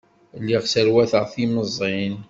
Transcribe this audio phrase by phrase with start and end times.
[0.41, 2.13] Lliɣ sserwateɣ timẓin.